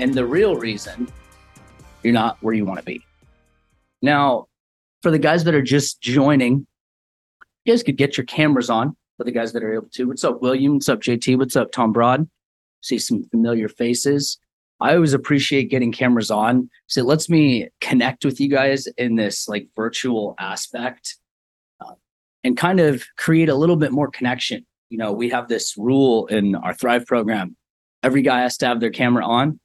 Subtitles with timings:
[0.00, 1.06] and the real reason
[2.02, 3.04] you're not where you want to be.
[4.00, 4.46] Now,
[5.02, 6.66] for the guys that are just joining,
[7.64, 10.08] you guys could get your cameras on for the guys that are able to.
[10.08, 10.74] What's up, William?
[10.74, 11.36] What's up, JT?
[11.36, 12.26] What's up, Tom Broad?
[12.80, 14.38] See some familiar faces.
[14.80, 16.70] I always appreciate getting cameras on.
[16.86, 21.18] So it lets me connect with you guys in this like virtual aspect
[21.84, 21.92] uh,
[22.42, 24.64] and kind of create a little bit more connection.
[24.88, 27.56] You know, we have this rule in our Thrive program.
[28.02, 29.60] Every guy has to have their camera on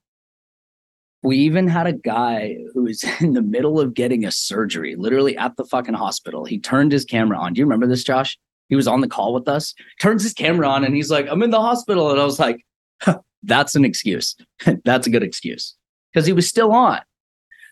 [1.26, 5.36] we even had a guy who was in the middle of getting a surgery, literally
[5.38, 6.46] at the fucking hospital.
[6.46, 7.54] He turned his camera on.
[7.54, 8.38] Do you remember this, Josh?
[8.70, 11.44] He was on the call with us, turns his camera on, and he's like, I'm
[11.44, 12.12] in the hospital.
[12.12, 12.66] And I was like,
[13.44, 14.36] that's an excuse.
[14.86, 15.76] that's a good excuse
[16.12, 17.02] because he was still on.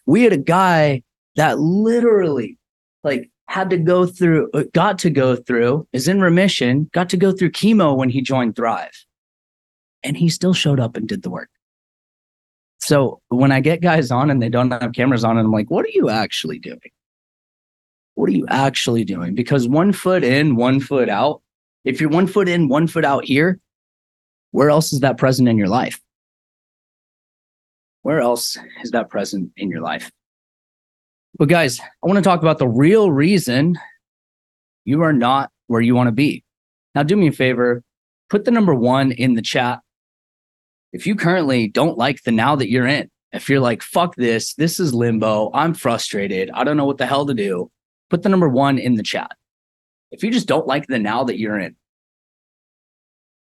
[0.05, 1.03] We had a guy
[1.35, 2.57] that literally,
[3.03, 7.17] like, had to go through, uh, got to go through, is in remission, got to
[7.17, 9.05] go through chemo when he joined Thrive.
[10.03, 11.49] And he still showed up and did the work.
[12.85, 15.71] So when I get guys on and they don't have cameras on, and I'm like,
[15.71, 16.91] what are you actually doing?
[18.15, 19.35] What are you actually doing?
[19.35, 21.41] Because one foot in, one foot out.
[21.85, 23.57] If you're one foot in, one foot out here,
[24.51, 26.01] where else is that present in your life?
[28.01, 30.11] Where else is that present in your life?
[31.39, 33.79] But guys, I want to talk about the real reason
[34.83, 36.43] you are not where you want to be.
[36.95, 37.81] Now, do me a favor,
[38.29, 39.79] put the number one in the chat
[40.93, 44.53] if you currently don't like the now that you're in, if you're like, fuck this,
[44.53, 47.71] this is limbo, I'm frustrated, I don't know what the hell to do,
[48.11, 49.31] put the number one in the chat.
[50.11, 51.75] If you just don't like the now that you're in,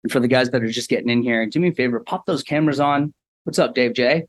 [0.03, 2.27] and for the guys that are just getting in here, do me a favor, pop
[2.27, 3.15] those cameras on.
[3.45, 4.27] What's up, Dave J?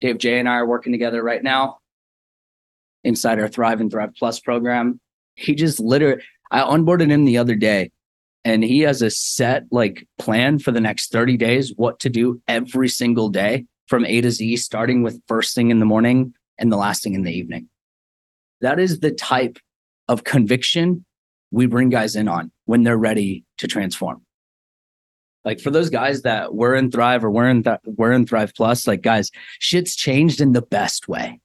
[0.00, 1.78] Dave J and I are working together right now
[3.04, 5.00] inside our Thrive and Thrive Plus program.
[5.34, 7.90] He just literally, I onboarded him the other day
[8.44, 12.40] and he has a set like plan for the next 30 days what to do
[12.48, 16.72] every single day from A to Z starting with first thing in the morning and
[16.72, 17.68] the last thing in the evening.
[18.60, 19.58] That is the type
[20.08, 21.04] of conviction
[21.50, 24.22] we bring guys in on when they're ready to transform.
[25.44, 28.54] Like for those guys that were in Thrive or were in th- were in Thrive
[28.54, 31.40] Plus, like guys, shit's changed in the best way.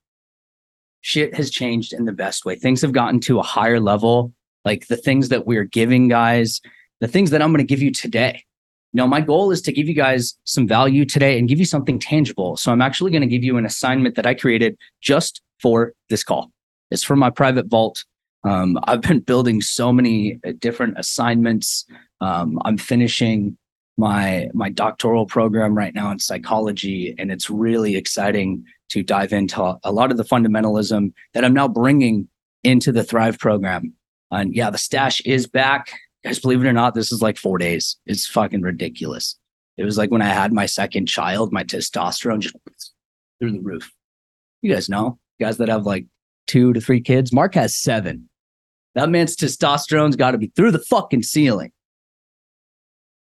[1.02, 2.56] Shit has changed in the best way.
[2.56, 4.34] Things have gotten to a higher level.
[4.66, 6.62] Like the things that we're giving guys
[7.00, 8.44] the things that I'm going to give you today.
[8.94, 12.00] Know, my goal is to give you guys some value today and give you something
[12.00, 12.58] tangible.
[12.58, 16.24] So I'm actually going to give you an assignment that I created just for this
[16.24, 16.52] call.
[16.90, 18.04] It's for my private vault.
[18.44, 21.86] Um, I've been building so many uh, different assignments.
[22.22, 23.58] Um, I'm finishing
[23.98, 29.76] my my doctoral program right now in psychology, and it's really exciting to dive into
[29.84, 32.30] a lot of the fundamentalism that I'm now bringing
[32.64, 33.94] into the Thrive program.
[34.32, 37.58] And yeah, the stash is back guys, believe it or not, this is like four
[37.58, 37.96] days.
[38.06, 39.38] It's fucking ridiculous.
[39.78, 42.56] It was like when I had my second child, my testosterone just
[43.40, 43.90] through the roof.
[44.62, 46.06] You guys know, guys that have like
[46.46, 47.32] two to three kids.
[47.32, 48.28] Mark has seven.
[48.96, 51.72] That man's testosterone's got to be through the fucking ceiling.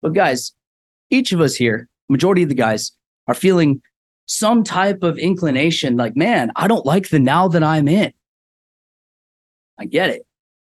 [0.02, 0.54] But guys,
[1.12, 2.94] each of us here, majority of the guys,
[3.28, 3.82] are feeling
[4.26, 8.14] some type of inclination like, man, I don't like the now that I'm in.
[9.78, 10.24] I get it.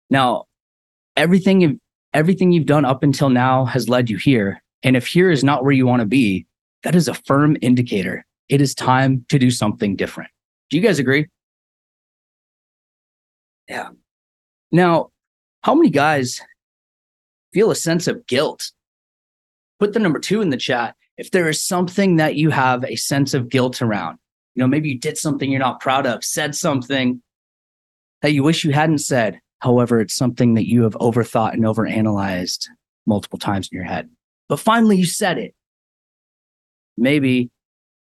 [0.09, 0.45] Now,
[1.17, 1.81] everything
[2.15, 4.63] everything you've done up until now has led you here.
[4.83, 6.47] And if here is not where you want to be,
[6.83, 8.25] that is a firm indicator.
[8.49, 10.31] It is time to do something different.
[10.71, 11.29] Do you guys agree?
[13.69, 13.91] Yeah.
[14.71, 15.11] Now,
[15.63, 16.41] how many guys
[17.53, 18.73] feel a sense of guilt?
[19.79, 20.97] Put the number two in the chat.
[21.17, 24.19] If there is something that you have a sense of guilt around,
[24.55, 27.23] you know, maybe you did something you're not proud of, said something
[28.23, 32.67] that you wish you hadn't said, However, it's something that you have overthought and overanalyzed
[33.07, 34.11] multiple times in your head.
[34.49, 35.55] But finally, you said it.
[36.97, 37.49] Maybe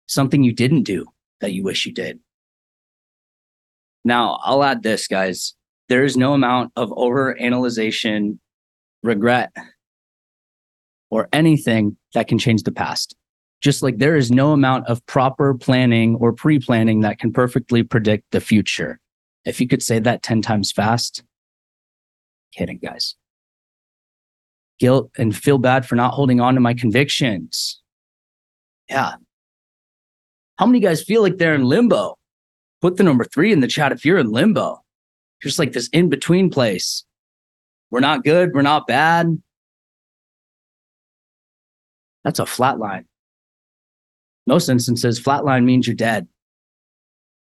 [0.05, 1.05] something you didn't do
[1.39, 2.19] that you wish you did.
[4.03, 5.53] Now, I'll add this, guys.
[5.87, 8.39] There is no amount of overanalyzation,
[9.01, 9.53] regret,
[11.09, 13.15] or anything that can change the past.
[13.61, 17.81] Just like there is no amount of proper planning or pre planning that can perfectly
[17.81, 18.99] predict the future.
[19.45, 21.23] If you could say that 10 times fast,
[22.55, 23.15] kidding, guys.
[24.79, 27.81] Guilt and feel bad for not holding on to my convictions.
[28.89, 29.15] Yeah.
[30.57, 32.17] How many guys feel like they're in limbo?
[32.81, 34.83] Put the number three in the chat if you're in limbo.
[35.41, 37.03] Just like this in between place.
[37.91, 38.53] We're not good.
[38.53, 39.41] We're not bad.
[42.23, 43.05] That's a flat line.
[44.47, 46.27] Most instances, flatline means you're dead.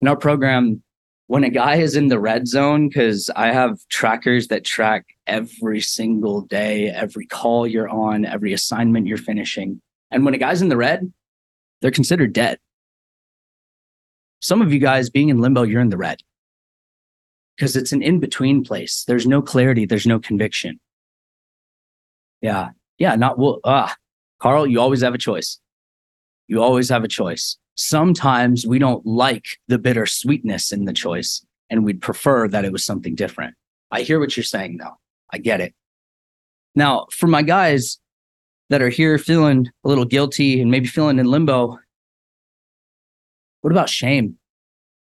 [0.00, 0.82] In our program,
[1.30, 5.80] when a guy is in the red zone, because I have trackers that track every
[5.80, 9.80] single day, every call you're on, every assignment you're finishing.
[10.10, 11.12] And when a guy's in the red,
[11.80, 12.58] they're considered dead.
[14.40, 16.20] Some of you guys being in limbo, you're in the red
[17.56, 19.04] because it's an in between place.
[19.06, 20.80] There's no clarity, there's no conviction.
[22.40, 22.70] Yeah.
[22.98, 23.14] Yeah.
[23.14, 23.94] Not, well, ah,
[24.40, 25.60] Carl, you always have a choice.
[26.48, 27.56] You always have a choice.
[27.74, 32.72] Sometimes we don't like the bitter sweetness in the choice and we'd prefer that it
[32.72, 33.54] was something different.
[33.90, 34.98] I hear what you're saying though.
[35.32, 35.74] I get it.
[36.74, 37.98] Now, for my guys
[38.68, 41.78] that are here feeling a little guilty and maybe feeling in limbo,
[43.60, 44.38] what about shame?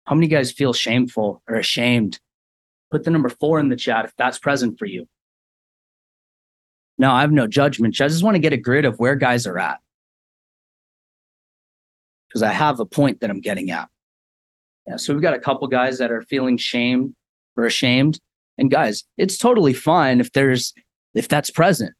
[0.04, 2.20] How many guys feel shameful or ashamed?
[2.90, 5.06] Put the number four in the chat if that's present for you.
[6.98, 8.00] Now, I have no judgment.
[8.00, 9.78] I just want to get a grid of where guys are at.
[12.32, 13.88] Because I have a point that I'm getting at.
[14.86, 17.14] Yeah, so we've got a couple guys that are feeling shame
[17.56, 18.18] or ashamed.
[18.58, 20.72] And guys, it's totally fine if there's
[21.14, 21.92] if that's present.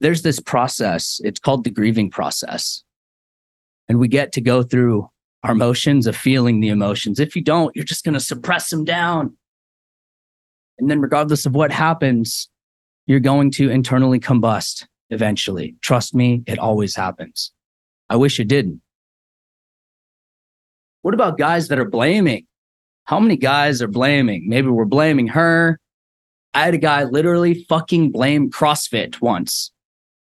[0.00, 1.20] There's this process.
[1.24, 2.82] It's called the grieving process.
[3.88, 5.08] And we get to go through
[5.42, 7.20] our emotions of feeling the emotions.
[7.20, 9.36] If you don't, you're just going to suppress them down.
[10.78, 12.50] And then, regardless of what happens,
[13.06, 15.76] you're going to internally combust eventually.
[15.80, 17.52] Trust me, it always happens.
[18.10, 18.82] I wish it didn't.
[21.06, 22.48] What about guys that are blaming?
[23.04, 24.48] How many guys are blaming?
[24.48, 25.78] Maybe we're blaming her.
[26.52, 29.70] I had a guy literally fucking blame CrossFit once.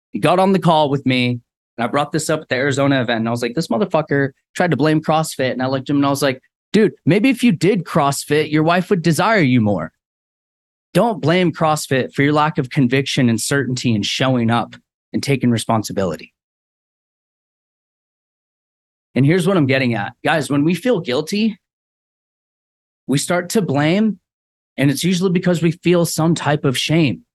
[0.10, 1.40] He got on the call with me
[1.78, 4.31] and I brought this up at the Arizona event and I was like, this motherfucker
[4.56, 5.52] tried to blame CrossFit.
[5.52, 6.42] And I looked at him and I was like,
[6.72, 9.92] dude, maybe if you did CrossFit, your wife would desire you more.
[10.96, 14.75] Don't blame CrossFit for your lack of conviction and certainty in showing up
[15.14, 16.32] and taking responsibility.
[19.15, 20.13] And here's what I'm getting at.
[20.24, 21.60] Guys, when we feel guilty,
[23.07, 24.19] we start to blame,
[24.77, 27.25] and it's usually because we feel some type of shame.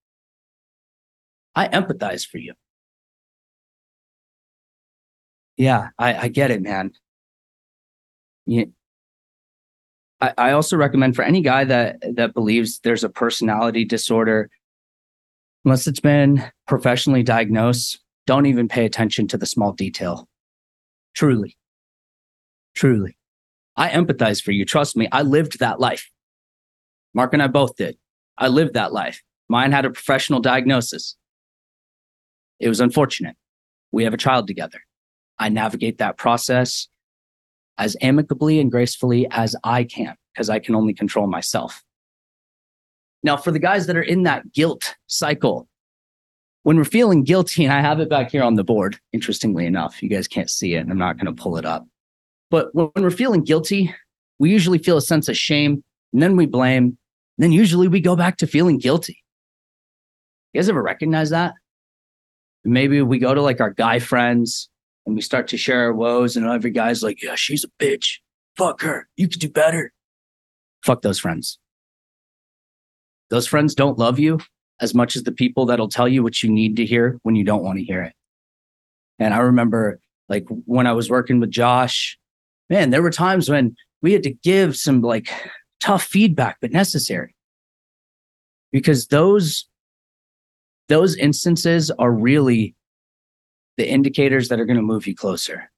[1.54, 2.54] I empathize for you.
[5.56, 6.92] Yeah, I, I get it, man.
[8.46, 8.64] Yeah.
[10.20, 14.50] I, I also recommend for any guy that that believes there's a personality disorder,
[15.64, 20.28] unless it's been professionally diagnosed, don't even pay attention to the small detail.
[21.14, 21.57] Truly.
[22.78, 23.19] Truly.
[23.75, 24.64] I empathize for you.
[24.64, 26.12] Trust me, I lived that life.
[27.12, 27.98] Mark and I both did.
[28.38, 29.20] I lived that life.
[29.48, 31.16] Mine had a professional diagnosis.
[32.60, 33.34] It was unfortunate.
[33.90, 34.78] We have a child together.
[35.40, 36.86] I navigate that process
[37.78, 41.82] as amicably and gracefully as I can because I can only control myself.
[43.25, 45.66] Now, for the guys that are in that guilt cycle,
[46.62, 50.00] when we're feeling guilty, and I have it back here on the board, interestingly enough,
[50.00, 51.84] you guys can't see it, and I'm not going to pull it up.
[52.50, 53.94] But when we're feeling guilty,
[54.38, 56.96] we usually feel a sense of shame, and then we blame, and
[57.38, 59.22] then usually we go back to feeling guilty.
[60.52, 61.54] You guys ever recognize that?
[62.64, 64.68] Maybe we go to like our guy friends
[65.06, 68.18] and we start to share our woes, and every guy's like, "Yeah, she's a bitch.
[68.56, 69.08] Fuck her.
[69.16, 69.92] You could do better."
[70.84, 71.58] Fuck those friends.
[73.30, 74.40] Those friends don't love you
[74.80, 77.44] as much as the people that'll tell you what you need to hear when you
[77.44, 78.14] don't want to hear it.
[79.18, 82.17] And I remember, like when I was working with Josh,
[82.68, 85.30] man, there were times when we had to give some like
[85.80, 87.34] tough feedback, but necessary
[88.72, 89.66] because those
[90.88, 92.75] those instances are really
[93.76, 95.70] the indicators that are going to move you closer.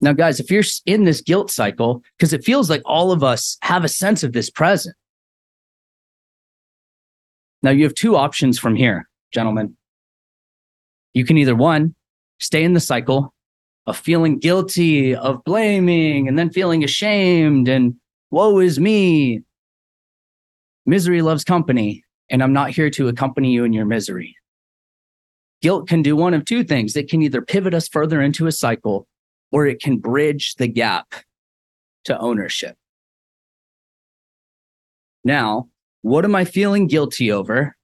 [0.00, 3.56] Now, guys, if you're in this guilt cycle, because it feels like all of us
[3.62, 4.96] have a sense of this present.
[7.62, 9.76] Now, you have two options from here, gentlemen.
[11.14, 11.94] You can either one,
[12.40, 13.31] stay in the cycle
[13.86, 17.94] of feeling guilty, of blaming, and then feeling ashamed, and
[18.30, 19.42] woe is me.
[20.86, 24.36] Misery loves company, and I'm not here to accompany you in your misery.
[25.62, 26.96] Guilt can do one of two things.
[26.96, 29.06] It can either pivot us further into a cycle
[29.52, 31.14] or it can bridge the gap
[32.04, 32.76] to ownership.
[35.24, 35.68] Now,
[36.00, 37.76] what am I feeling guilty over?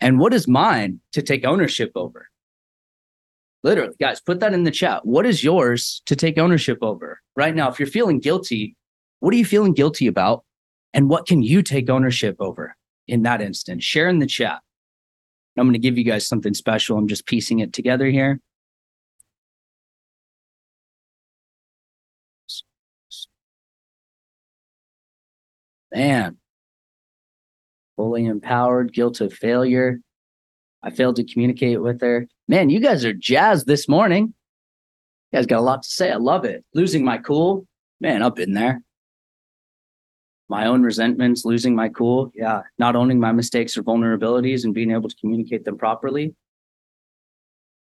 [0.00, 2.28] And what is mine to take ownership over?
[3.64, 5.06] Literally, guys, put that in the chat.
[5.06, 7.70] What is yours to take ownership over right now?
[7.70, 8.76] If you're feeling guilty,
[9.20, 10.44] what are you feeling guilty about?
[10.92, 12.76] And what can you take ownership over
[13.08, 13.82] in that instant?
[13.82, 14.60] Share in the chat.
[15.56, 16.98] I'm going to give you guys something special.
[16.98, 18.38] I'm just piecing it together here.
[25.94, 26.36] Man,
[27.96, 30.00] fully empowered, guilt of failure.
[30.84, 32.28] I failed to communicate with her.
[32.46, 34.34] Man, you guys are jazzed this morning.
[35.32, 36.12] You guys got a lot to say.
[36.12, 36.62] I love it.
[36.74, 37.66] Losing my cool.
[38.02, 38.82] Man, I've been there.
[40.50, 42.30] My own resentments, losing my cool.
[42.34, 42.62] Yeah.
[42.78, 46.34] Not owning my mistakes or vulnerabilities and being able to communicate them properly.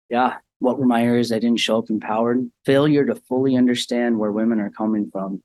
[0.10, 0.36] Yeah.
[0.60, 2.51] What were my areas I didn't show up empowered?
[2.65, 5.41] Failure to fully understand where women are coming from.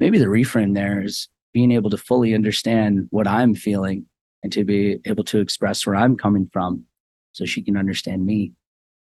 [0.00, 4.06] Maybe the reframe there is being able to fully understand what I'm feeling
[4.42, 6.84] and to be able to express where I'm coming from
[7.32, 8.52] so she can understand me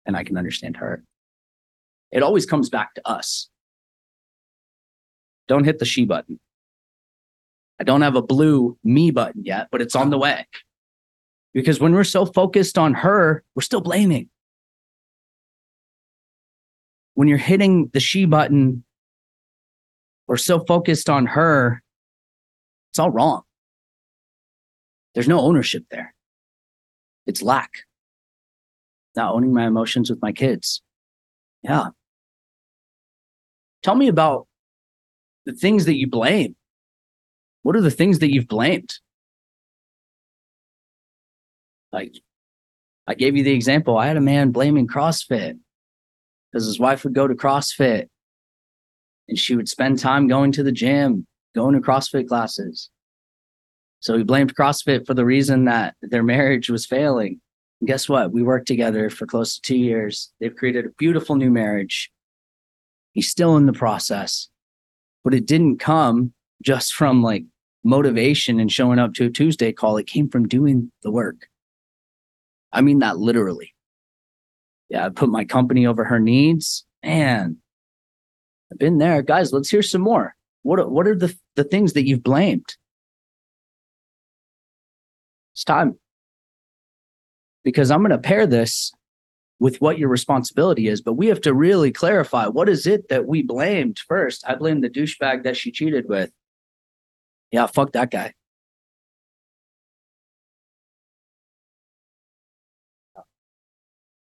[0.05, 1.03] and I can understand her.
[2.11, 3.49] It always comes back to us.
[5.47, 6.39] Don't hit the she button.
[7.79, 10.45] I don't have a blue me button yet, but it's on the way.
[11.53, 14.29] Because when we're so focused on her, we're still blaming.
[17.15, 18.83] When you're hitting the she button
[20.27, 21.81] or so focused on her,
[22.91, 23.41] it's all wrong.
[25.13, 26.13] There's no ownership there.
[27.27, 27.71] It's lack.
[29.15, 30.81] Not owning my emotions with my kids.
[31.63, 31.89] Yeah.
[33.83, 34.47] Tell me about
[35.45, 36.55] the things that you blame.
[37.63, 38.93] What are the things that you've blamed?
[41.91, 42.15] Like,
[43.07, 43.97] I gave you the example.
[43.97, 45.59] I had a man blaming CrossFit
[46.51, 48.07] because his wife would go to CrossFit
[49.27, 52.89] and she would spend time going to the gym, going to CrossFit classes.
[54.01, 57.39] So he blamed CrossFit for the reason that their marriage was failing.
[57.79, 58.31] And guess what?
[58.31, 60.31] We worked together for close to two years.
[60.39, 62.11] They've created a beautiful new marriage.
[63.13, 64.49] He's still in the process,
[65.23, 67.45] but it didn't come just from like
[67.83, 69.97] motivation and showing up to a Tuesday call.
[69.97, 71.47] It came from doing the work.
[72.71, 73.75] I mean that literally.
[74.89, 76.85] Yeah, I put my company over her needs.
[77.03, 77.57] Man,
[78.71, 79.21] I've been there.
[79.21, 80.35] Guys, let's hear some more.
[80.63, 82.75] What what are the, the things that you've blamed?
[85.53, 85.97] It's time.
[87.63, 88.91] Because I'm going to pair this
[89.59, 93.27] with what your responsibility is, but we have to really clarify what is it that
[93.27, 94.43] we blamed first.
[94.47, 96.31] I blame the douchebag that she cheated with.
[97.51, 98.33] Yeah, fuck that guy.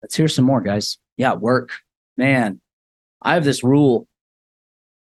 [0.02, 0.96] Let's hear some more, guys.
[1.18, 1.72] Yeah, work.
[2.16, 2.60] Man,
[3.20, 4.08] I have this rule.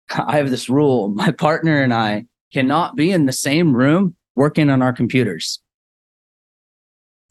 [0.11, 1.09] I have this rule.
[1.09, 5.62] My partner and I cannot be in the same room working on our computers.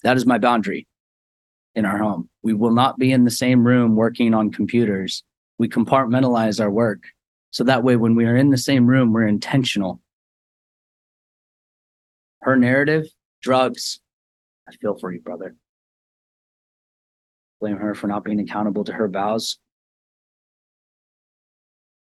[0.02, 0.86] That is my boundary
[1.74, 2.28] in our home.
[2.42, 5.22] We will not be in the same room working on computers.
[5.58, 7.04] We compartmentalize our work.
[7.50, 10.00] So that way, when we are in the same room, we're intentional.
[12.40, 13.06] Her narrative,
[13.42, 14.00] drugs.
[14.68, 15.54] I feel for you, brother.
[17.60, 19.58] Blame her for not being accountable to her vows.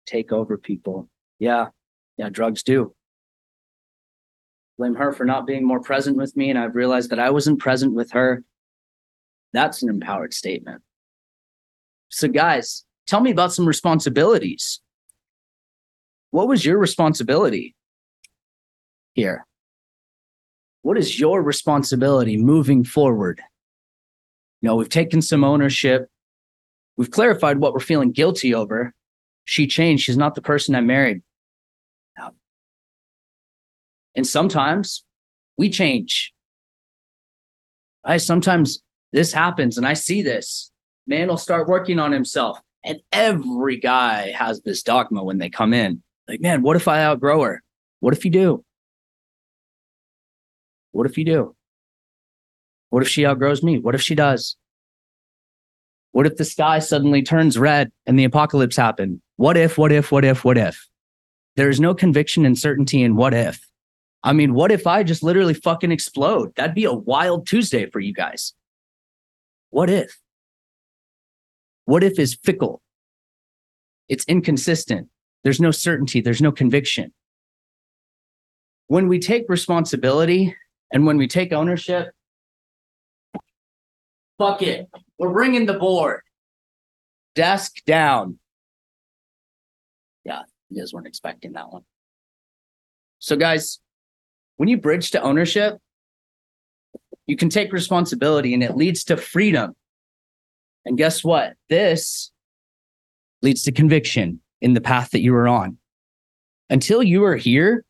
[0.06, 1.08] Take over people.
[1.38, 1.68] Yeah,
[2.16, 2.94] yeah, drugs do
[4.78, 6.50] blame her for not being more present with me.
[6.50, 8.44] And I've realized that I wasn't present with her.
[9.52, 10.82] That's an empowered statement.
[12.10, 14.80] So, guys, tell me about some responsibilities.
[16.30, 17.74] What was your responsibility
[19.14, 19.46] here?
[20.82, 23.42] What is your responsibility moving forward?
[24.60, 26.08] You know, we've taken some ownership.
[26.96, 28.94] We've clarified what we're feeling guilty over.
[29.44, 30.04] She changed.
[30.04, 31.22] She's not the person I married.
[34.18, 35.04] And sometimes
[35.58, 36.32] we change.
[38.04, 38.80] I sometimes
[39.12, 40.72] this happens and I see this.
[41.06, 42.58] Man will start working on himself.
[42.84, 46.02] And every guy has this dogma when they come in.
[46.26, 47.62] Like, man, what if I outgrow her?
[48.00, 48.64] What if you do?
[50.90, 51.54] What if you do?
[52.90, 53.78] What if she outgrows me?
[53.78, 54.56] What if she does?
[56.10, 59.20] What if the sky suddenly turns red and the apocalypse happened?
[59.36, 60.88] What if, what if, what if, what if?
[61.54, 63.67] There is no conviction and certainty in what if.
[64.22, 66.54] I mean, what if I just literally fucking explode?
[66.56, 68.52] That'd be a wild Tuesday for you guys.
[69.70, 70.18] What if?
[71.84, 72.82] What if is fickle?
[74.08, 75.08] It's inconsistent.
[75.44, 77.12] There's no certainty, there's no conviction.
[78.88, 80.56] When we take responsibility
[80.92, 82.10] and when we take ownership,
[84.38, 84.88] fuck it.
[85.18, 86.22] We're bringing the board.
[87.34, 88.38] Desk down.
[90.24, 91.82] Yeah, you guys weren't expecting that one.
[93.18, 93.80] So, guys,
[94.58, 95.78] when you bridge to ownership,
[97.26, 99.74] you can take responsibility and it leads to freedom.
[100.84, 101.54] And guess what?
[101.68, 102.30] This
[103.40, 105.78] leads to conviction in the path that you are on.
[106.70, 107.84] Until you are here,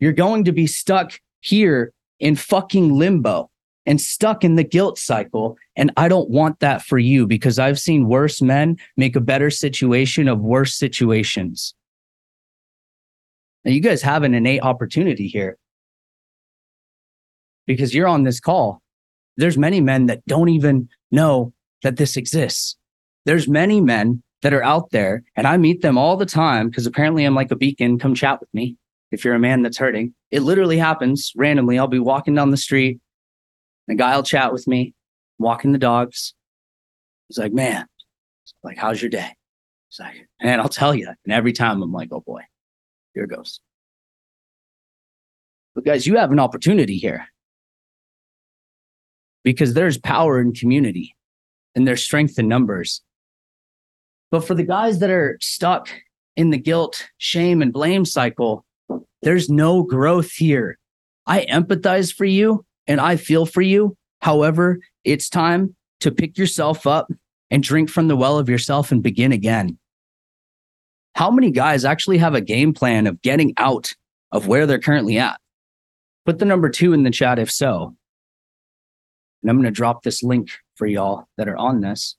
[0.00, 3.48] you're going to be stuck here in fucking limbo
[3.86, 5.56] and stuck in the guilt cycle.
[5.76, 9.50] And I don't want that for you because I've seen worse men make a better
[9.50, 11.74] situation of worse situations.
[13.64, 15.56] Now, you guys have an innate opportunity here
[17.74, 18.82] because you're on this call.
[19.36, 21.52] There's many men that don't even know
[21.84, 22.76] that this exists.
[23.26, 26.84] There's many men that are out there, and I meet them all the time because
[26.84, 27.96] apparently I'm like a beacon.
[27.96, 28.76] Come chat with me
[29.12, 30.14] if you're a man that's hurting.
[30.32, 31.78] It literally happens randomly.
[31.78, 33.00] I'll be walking down the street,
[33.88, 34.94] a guy will chat with me,
[35.38, 36.34] walking the dogs.
[37.28, 37.86] He's like, man,
[38.64, 39.30] like, how's your day?
[39.88, 41.06] He's like, man, I'll tell you.
[41.24, 42.42] And every time I'm like, oh boy,
[43.14, 43.60] here goes.
[45.76, 47.28] But guys, you have an opportunity here
[49.42, 51.14] because there's power in community
[51.74, 53.02] and there's strength in numbers.
[54.30, 55.88] But for the guys that are stuck
[56.36, 58.64] in the guilt, shame, and blame cycle,
[59.22, 60.78] there's no growth here.
[61.26, 63.96] I empathize for you and I feel for you.
[64.20, 67.10] However, it's time to pick yourself up
[67.50, 69.78] and drink from the well of yourself and begin again.
[71.14, 73.94] How many guys actually have a game plan of getting out
[74.32, 75.40] of where they're currently at?
[76.24, 77.96] Put the number two in the chat if so.
[79.42, 82.16] And I'm going to drop this link for y'all that are on this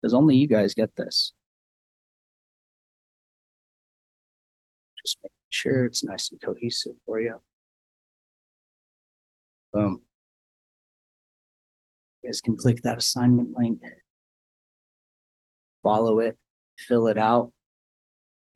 [0.00, 1.32] because only you guys get this.
[5.04, 7.40] Just making sure it's nice and cohesive for you.
[9.72, 10.02] Boom.
[12.22, 13.80] You guys can click that assignment link,
[15.82, 16.38] follow it,
[16.78, 17.52] fill it out.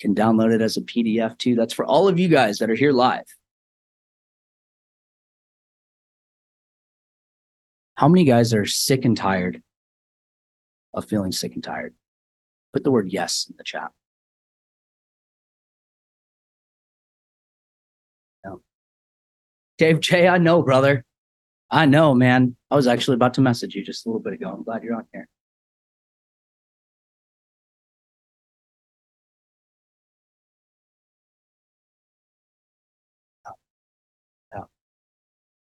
[0.00, 1.56] Can download it as a PDF too.
[1.56, 3.24] That's for all of you guys that are here live.
[7.98, 9.60] How many guys are sick and tired
[10.94, 11.96] of feeling sick and tired?
[12.72, 13.90] Put the word yes in the chat.
[18.44, 18.60] No.
[19.78, 21.04] Dave J, I know, brother.
[21.72, 22.54] I know, man.
[22.70, 24.48] I was actually about to message you just a little bit ago.
[24.48, 25.26] I'm glad you're on here.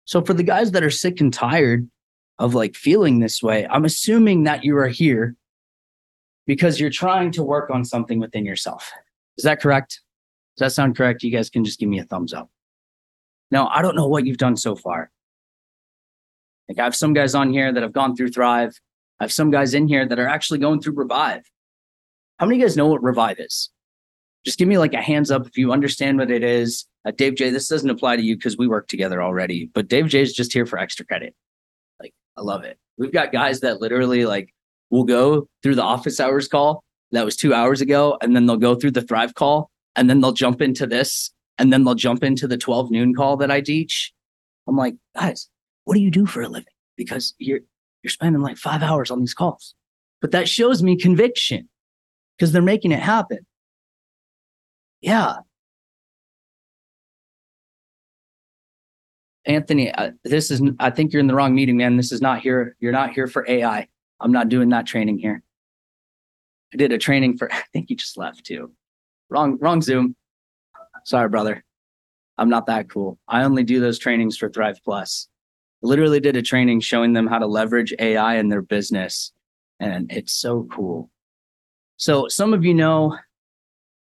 [0.05, 1.89] So for the guys that are sick and tired
[2.41, 5.35] of like feeling this way, I'm assuming that you are here
[6.47, 8.91] because you're trying to work on something within yourself.
[9.37, 10.01] Is that correct?
[10.57, 11.21] Does that sound correct?
[11.21, 12.49] You guys can just give me a thumbs up.
[13.51, 15.11] Now, I don't know what you've done so far.
[16.67, 18.73] Like I have some guys on here that have gone through Thrive.
[19.19, 21.43] I have some guys in here that are actually going through Revive.
[22.39, 23.69] How many of you guys know what Revive is?
[24.45, 26.87] Just give me like a hands up if you understand what it is.
[27.05, 30.07] Uh, Dave J, this doesn't apply to you because we work together already, but Dave
[30.07, 31.35] J is just here for extra credit.
[32.37, 32.77] I love it.
[32.97, 34.53] We've got guys that literally like
[34.89, 38.57] will go through the office hours call that was two hours ago, and then they'll
[38.57, 42.23] go through the Thrive call, and then they'll jump into this, and then they'll jump
[42.23, 44.13] into the 12 noon call that I teach.
[44.67, 45.49] I'm like, guys,
[45.83, 46.65] what do you do for a living?
[46.95, 47.59] Because you're
[48.03, 49.75] you're spending like five hours on these calls.
[50.21, 51.69] But that shows me conviction
[52.37, 53.39] because they're making it happen.
[55.01, 55.37] Yeah,
[59.45, 61.97] Anthony, uh, this is, I think you're in the wrong meeting, man.
[61.97, 62.75] This is not here.
[62.79, 63.87] You're not here for AI.
[64.19, 65.41] I'm not doing that training here.
[66.73, 68.71] I did a training for, I think you just left too.
[69.29, 70.15] Wrong, wrong Zoom.
[71.05, 71.63] Sorry, brother.
[72.37, 73.19] I'm not that cool.
[73.27, 75.27] I only do those trainings for Thrive Plus.
[75.81, 79.31] Literally did a training showing them how to leverage AI in their business.
[79.79, 81.09] And it's so cool.
[81.97, 83.17] So some of you know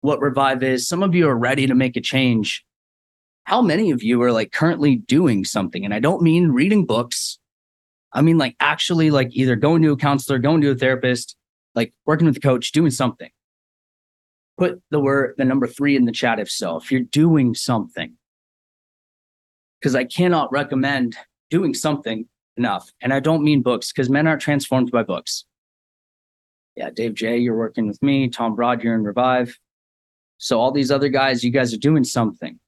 [0.01, 0.88] what Revive is.
[0.88, 2.64] Some of you are ready to make a change
[3.44, 5.85] how many of you are like currently doing something?
[5.85, 7.38] And I don't mean reading books.
[8.12, 11.37] I mean like actually like either going to a counselor, going to a therapist,
[11.74, 13.31] like working with a coach, doing something.
[14.59, 16.76] Put the word the number three in the chat if so.
[16.76, 18.14] If you're doing something.
[19.81, 21.16] Because I cannot recommend
[21.48, 22.26] doing something
[22.57, 22.92] enough.
[23.00, 25.44] And I don't mean books because men aren't transformed by books.
[26.76, 28.29] Yeah, Dave J, you're working with me.
[28.29, 29.59] Tom Broad, you're in Revive.
[30.38, 32.59] So all these other guys, you guys are doing something.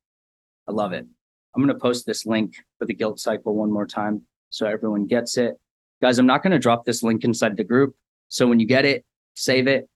[0.69, 1.07] I love it.
[1.55, 5.07] I'm going to post this link for the guilt cycle one more time so everyone
[5.07, 5.55] gets it.
[6.01, 7.95] Guys, I'm not going to drop this link inside the group.
[8.29, 9.89] So when you get it, save it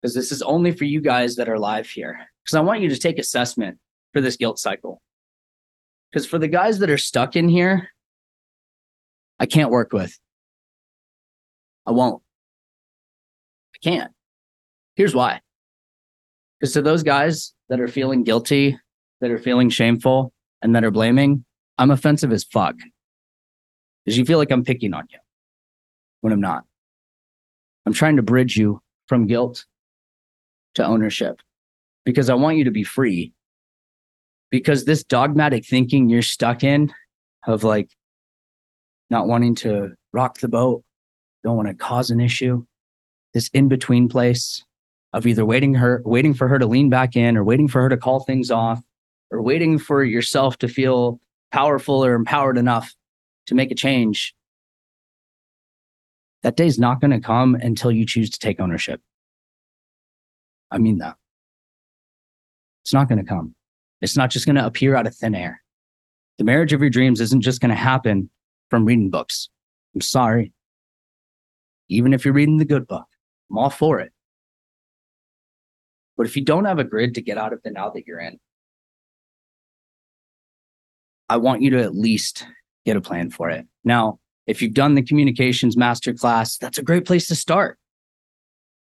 [0.00, 2.18] because this is only for you guys that are live here.
[2.42, 3.78] Because I want you to take assessment
[4.12, 5.00] for this guilt cycle.
[6.10, 7.90] Because for the guys that are stuck in here,
[9.38, 10.18] I can't work with.
[11.86, 12.22] I won't.
[13.74, 14.12] I can't.
[14.96, 15.40] Here's why.
[16.58, 18.78] Because to those guys that are feeling guilty
[19.20, 21.44] that are feeling shameful and that are blaming,
[21.78, 22.76] I'm offensive as fuck.
[24.04, 25.18] Because you feel like I'm picking on you
[26.20, 26.64] when I'm not.
[27.86, 29.64] I'm trying to bridge you from guilt
[30.74, 31.40] to ownership
[32.04, 33.32] because I want you to be free.
[34.50, 36.92] Because this dogmatic thinking you're stuck in
[37.46, 37.90] of like
[39.08, 40.82] not wanting to rock the boat,
[41.44, 42.64] don't want to cause an issue,
[43.32, 44.64] this in between place,
[45.12, 47.88] of either waiting her waiting for her to lean back in or waiting for her
[47.88, 48.80] to call things off
[49.30, 51.20] or waiting for yourself to feel
[51.52, 52.94] powerful or empowered enough
[53.46, 54.34] to make a change
[56.42, 59.00] that day's not going to come until you choose to take ownership.
[60.70, 61.16] I mean that.
[62.82, 63.54] It's not going to come.
[64.00, 65.62] It's not just going to appear out of thin air.
[66.38, 68.30] The marriage of your dreams isn't just going to happen
[68.70, 69.50] from reading books.
[69.94, 70.52] I'm sorry.
[71.88, 73.06] Even if you're reading the good book
[73.50, 74.12] i'm all for it.
[76.16, 78.20] But if you don't have a grid to get out of the now that you're
[78.20, 78.38] in,
[81.30, 82.44] I want you to at least
[82.84, 83.64] get a plan for it.
[83.84, 87.78] Now, if you've done the communications masterclass, that's a great place to start.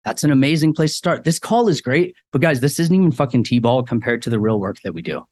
[0.04, 1.24] That's an amazing place to start.
[1.24, 4.38] This call is great, but guys, this isn't even fucking T ball compared to the
[4.38, 5.24] real work that we do.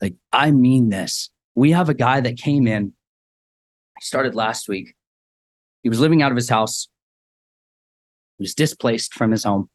[0.00, 1.28] Like, I mean this.
[1.54, 2.94] We have a guy that came in,
[3.98, 4.94] he started last week.
[5.82, 6.88] He was living out of his house,
[8.38, 9.68] he was displaced from his home.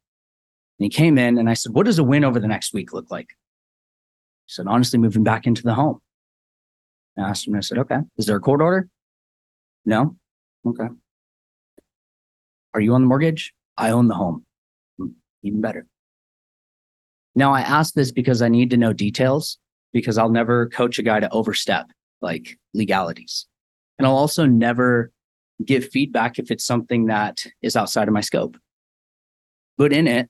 [0.80, 2.92] And he came in and I said, What does a win over the next week
[2.92, 3.30] look like?
[4.48, 6.00] He said, Honestly, moving back into the home.
[7.18, 8.90] I asked him, I said, Okay, is there a court order?
[9.86, 10.16] No.
[10.66, 10.88] Okay.
[12.74, 13.54] Are you on the mortgage?
[13.78, 14.46] I own the home.
[14.98, 15.08] Hmm,
[15.44, 15.86] even better.
[17.36, 19.60] Now, I ask this because I need to know details
[19.94, 23.46] because I'll never coach a guy to overstep like legalities.
[23.98, 25.12] And I'll also never
[25.64, 28.58] give feedback if it's something that is outside of my scope.
[29.78, 30.30] But in it,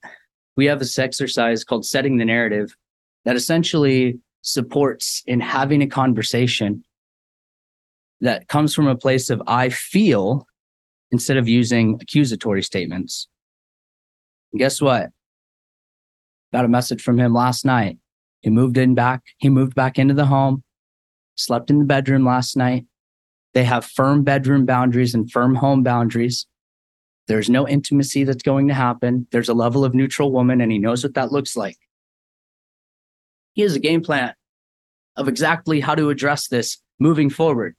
[0.56, 2.76] we have this exercise called setting the narrative
[3.26, 6.84] that essentially supports in having a conversation
[8.22, 10.48] that comes from a place of I feel
[11.12, 13.28] instead of using accusatory statements.
[14.52, 15.10] And guess what?
[16.54, 17.98] Got a message from him last night.
[18.42, 19.22] He moved in back.
[19.38, 20.64] He moved back into the home,
[21.36, 22.86] slept in the bedroom last night.
[23.54, 26.46] They have firm bedroom boundaries and firm home boundaries.
[27.28, 29.28] There's no intimacy that's going to happen.
[29.32, 31.78] There's a level of neutral woman, and he knows what that looks like.
[33.58, 34.36] He has a game plan
[35.16, 37.76] of exactly how to address this moving forward.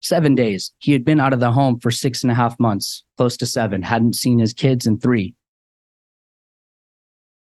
[0.00, 0.70] Seven days.
[0.78, 3.46] He had been out of the home for six and a half months, close to
[3.46, 5.34] seven, hadn't seen his kids in three.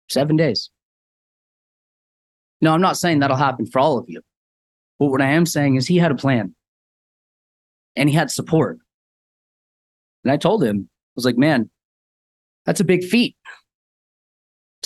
[0.09, 0.71] Seven days.
[2.61, 4.21] No, I'm not saying that'll happen for all of you.
[4.97, 6.55] But what I am saying is he had a plan
[7.95, 8.79] and he had support.
[10.23, 11.69] And I told him, I was like, man,
[12.65, 13.35] that's a big feat.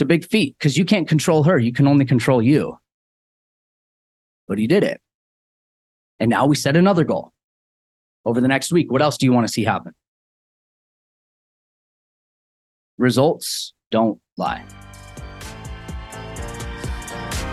[0.01, 1.59] A big feat because you can't control her.
[1.59, 2.77] You can only control you.
[4.47, 4.99] But he did it.
[6.19, 7.31] And now we set another goal
[8.25, 8.91] over the next week.
[8.91, 9.93] What else do you want to see happen?
[12.97, 14.63] Results don't lie.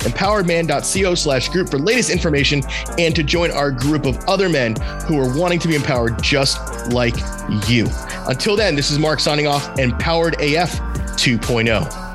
[0.00, 2.62] empoweredman.co slash group for latest information
[2.98, 6.58] and to join our group of other men who are wanting to be empowered just
[6.92, 7.16] like
[7.68, 7.86] you.
[8.28, 10.78] Until then, this is Mark signing off, Empowered AF
[11.16, 12.11] 2.0.